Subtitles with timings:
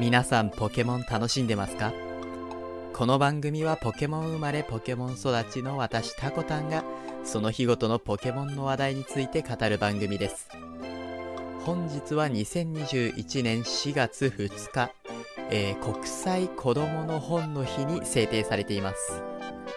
[0.00, 1.92] 皆さんポケモン楽しんでますか？
[2.94, 6.84] この番組はポケモン生まれポケモン育ちの私タコタンが
[7.22, 10.48] その日ごとのポケモンの話題について語る番組です。
[11.66, 14.90] 本日は2021年4月2日、
[15.50, 19.22] えー、国際子供の本の日に制定されています。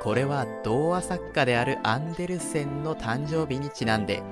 [0.00, 4.22] これは童話作家であるアンデルセンの誕生日にちなんで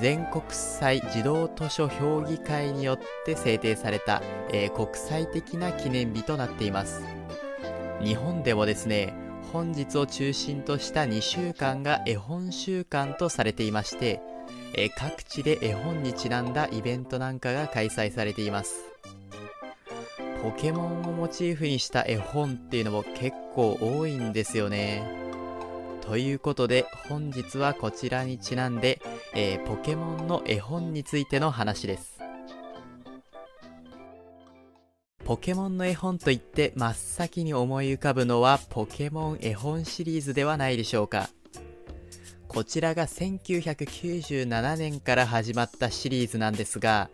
[0.00, 4.22] 全国際児童図書評議会によって制定された、
[4.52, 7.02] えー、国際的な記念日となっています。
[8.02, 9.12] 日本でもですね
[9.52, 14.20] 本日を中心とした2週間が絵本週間とされていまして、
[14.74, 18.84] えー、各地で絵本にちなんだイベントなんかが開催されています。
[20.42, 25.02] ポケモンをモチーフにした絵本っていうのも結構多いんですよね。
[26.00, 29.02] ということで本日はこちらにちなんで、
[29.34, 32.18] えー、ポケモンの絵本についての話です。
[35.24, 41.30] ポケモンの絵本といって真っ先に思い浮かぶのはポケモン絵本シリーズではないでしょうか。
[42.48, 47.08] こちらが1997年から始まったシリーズなんですが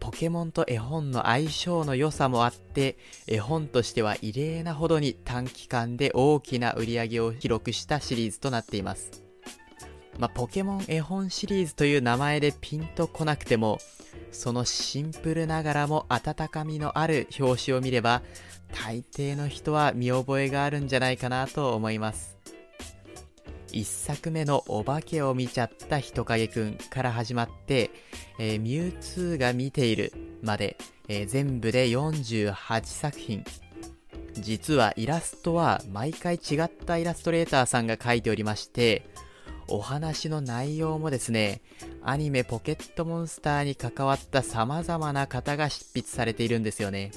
[0.00, 9.25] ポケモンと絵本の相性の良さもあって絵本としては異例なほどに短期間で大きな売り上げを記録したシリーズとなっています。
[10.18, 13.78] まあ、ポケモン絵本シリーズという名前でピンとこなくても
[14.32, 18.22] そのシンプルながらも温かみのある表紙を見れば
[18.72, 22.36] 大抵の人は見覚えがあるんじゃないかなと思います。
[23.72, 27.90] 1作目のお化けを見ちゃった人影くんから始まって、
[28.38, 33.44] えー、ミュウツーが見ているまで、えー、全部で48作品。
[34.32, 39.08] 実はイラストは毎回違ったイラストレーターさんが描いておりまして
[39.68, 41.60] お話の内容もですね、
[42.02, 47.10] アニメポケットモンスターに関わった様々な方が執筆されているんですよね。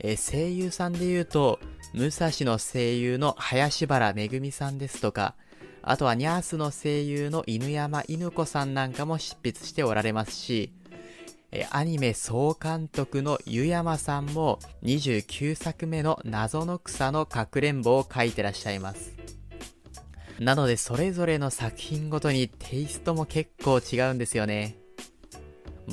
[0.00, 1.60] え声優さんで言うと、
[1.92, 5.34] 武蔵の声優の林原めぐみさんですとか、
[5.82, 10.72] あとはニャースの声優の犬山犬子さんなんかも執筆しておられますし、
[11.52, 19.23] えアニメ総監督の湯山さんも29作目の謎の草のかくれんぼを書いてらっしゃいます。
[20.40, 24.76] なのでそれぞれの作品ごとにテイストも結構違うんですよね。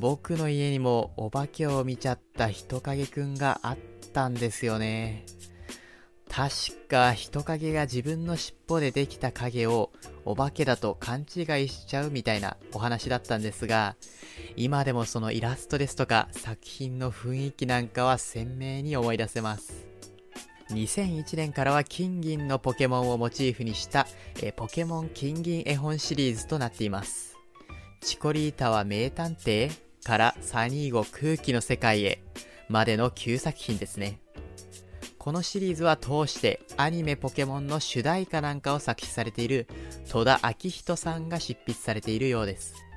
[0.00, 3.78] 僕の家にもお化けを見ちゃった人影くんがあっ
[4.12, 5.24] たんですよね。
[6.30, 9.90] 確か人影が自分の尻尾でできた影を
[10.24, 13.96] お化けだと勘違いしちゃうみたいなお話だったんですが、
[14.54, 19.86] 今でもそのイラストですとか作品の雰囲気なんかは鮮明に思い出せます。
[20.70, 24.06] 2001年からは金銀のポケモンをモチーフにした、
[24.42, 27.36] えポケモン金銀絵本シリーズとなっています。
[28.00, 29.70] チコリータは名探偵
[30.04, 32.22] からサニーゴ空気の世界へ
[32.68, 34.20] までの9作品ですね。
[35.18, 39.66] このシリーズは通してアニメポケモンの主題歌なんかを作詞されている
[40.08, 42.87] 戸田昭人さんが執筆されているようです。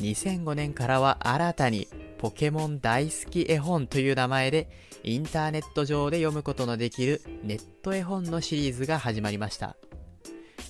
[0.00, 1.88] 2005年からは新たに
[2.18, 4.68] ポケモン大好き絵本という名前で
[5.02, 9.76] インターネット上で読むことのできるネット絵本のシリーズが始まりました。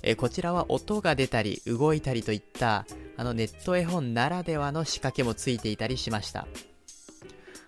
[0.02, 2.86] えこちらは音が出たり動いたりといった
[3.16, 6.46] あのネット絵本ならではの仕掛けもついていたりしました。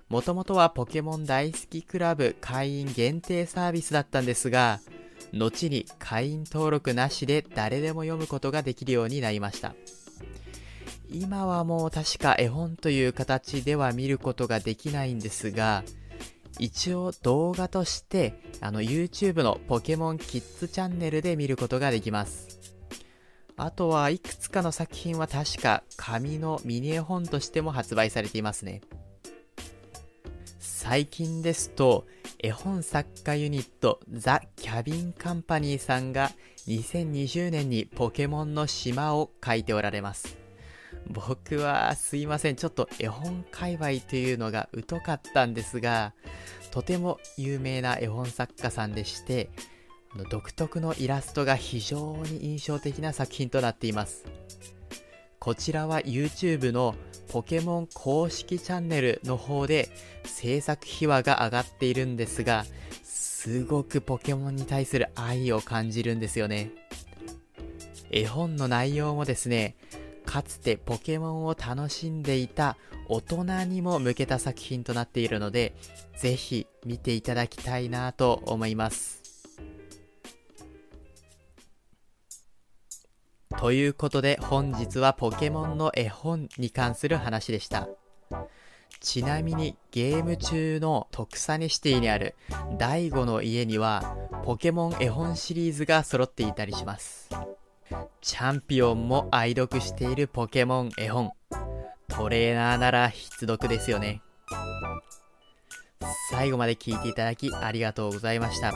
[0.08, 4.80] もともとはポケモン大好きクラブ会員限定サービスだったんですが、
[5.32, 9.74] 後に会員登録なしで誰でも読むことができるようになりました。
[11.10, 15.84] 今はもう確か絵本という形では見ることができないんですが、
[16.58, 22.48] 一応動画としてあの YouTube のポケモンキッズチャンネルで見ることができます。
[23.58, 28.80] あとはいくつかの作品は確か紙のミニ絵本としても発売されていますね。
[30.58, 32.06] 最近ですと
[32.38, 36.30] 絵本作家ユニットザ・キャビンカンパニーさんが
[36.68, 40.45] 2020年にポケモンの島を書いておられます。
[41.08, 46.12] 僕はすいません、ちょっと絵本界隈というのが疎かったんですが、
[46.70, 49.50] とても有名な絵本作家さんでして、
[50.30, 54.24] 独特のイラストが非常に印象的な作品となっています。
[55.38, 56.94] こちらは YouTube の
[57.28, 59.88] ポケモン公式チャンネルの方で
[60.24, 62.64] 制作秘話が上がっているんですが、
[63.02, 66.70] すごくポケモンに対する愛を感じるんですよね。
[68.10, 69.76] 絵本の内容もですね、
[70.26, 72.76] かつてポケモンを楽しんでいた
[73.08, 75.74] 大人にも向けた作品となっているので、
[76.18, 79.22] ぜひ見ていただきたいなと思います。
[83.58, 87.88] ということで本日はポケモンの絵本に関する話でした。
[89.00, 92.34] ちなみにゲーム中の特サシティにある
[92.76, 97.30] 第5の家にはポケモン絵本シリーズが揃っていたりします。
[98.20, 101.32] チャンピオンも愛読しているポケモン絵本。
[102.08, 104.22] トレーナーなら必読ですよね。
[106.30, 108.72] 最後まで聞いていただきありがとうございました。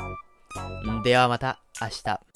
[1.05, 2.30] ではまた明日。